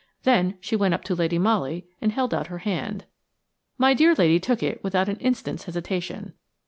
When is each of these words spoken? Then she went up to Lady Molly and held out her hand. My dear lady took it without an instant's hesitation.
Then 0.23 0.57
she 0.61 0.75
went 0.75 0.95
up 0.95 1.03
to 1.03 1.13
Lady 1.15 1.37
Molly 1.37 1.85
and 2.01 2.11
held 2.11 2.33
out 2.33 2.47
her 2.47 2.57
hand. 2.57 3.05
My 3.77 3.93
dear 3.93 4.15
lady 4.15 4.39
took 4.39 4.63
it 4.63 4.83
without 4.83 5.07
an 5.09 5.17
instant's 5.17 5.65
hesitation. 5.65 6.33